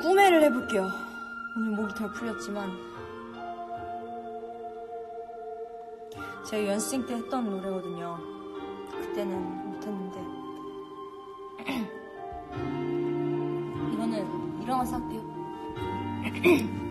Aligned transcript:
꿈해를 0.00 0.42
해볼게요. 0.44 0.88
오늘 1.56 1.70
목이 1.70 1.94
덜 1.94 2.12
풀렸지만 2.12 2.70
제가 6.46 6.72
연습생 6.72 7.06
때 7.06 7.14
했던 7.14 7.48
노래거든요. 7.50 8.18
그때는 8.90 9.70
못했는데 9.70 10.20
이거는 13.94 14.62
일어나서 14.62 14.96
할게요. 14.96 15.22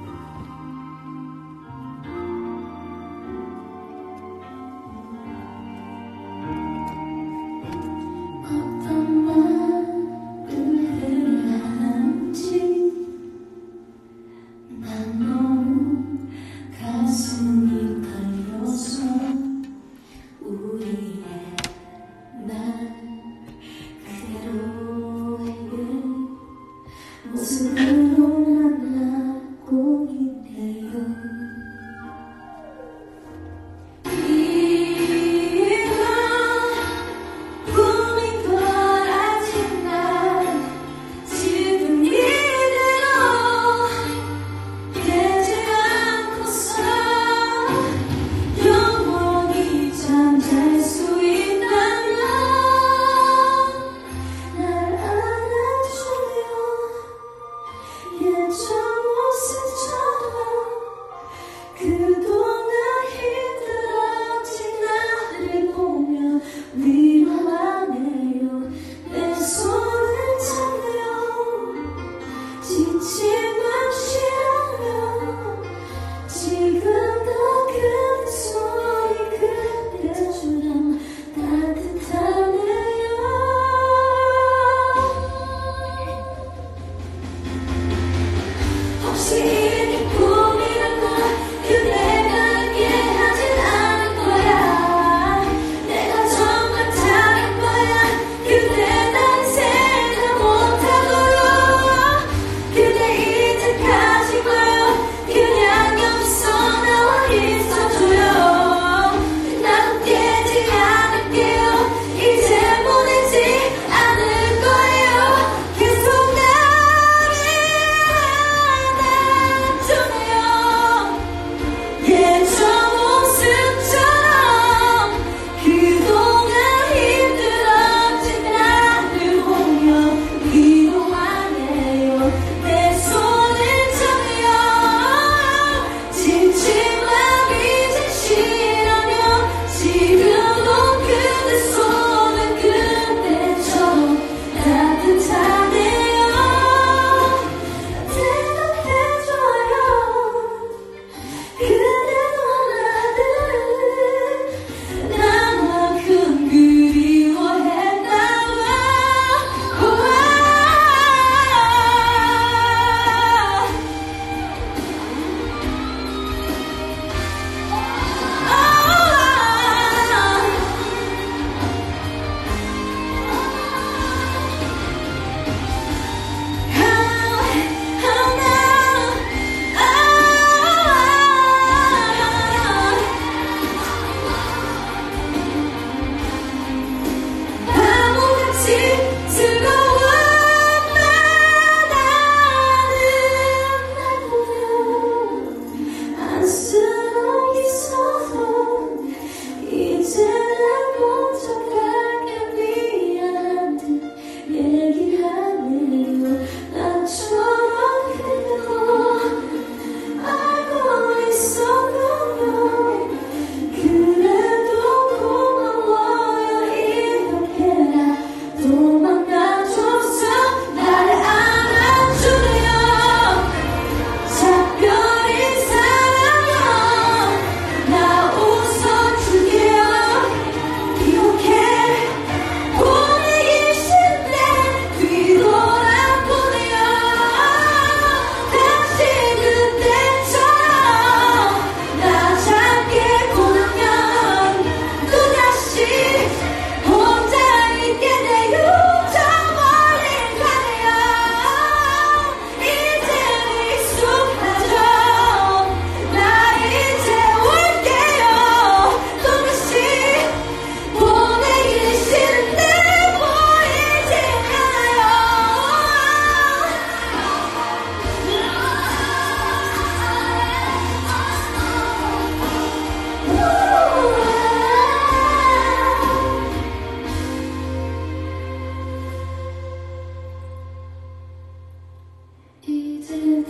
때 282.65 283.43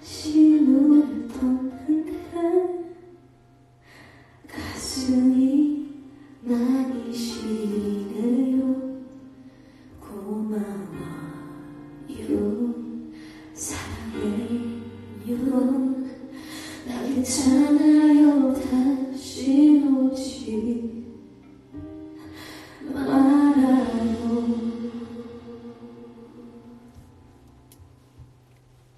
다시 0.00 0.60
눈을 0.60 1.28
떴는데 1.28 2.91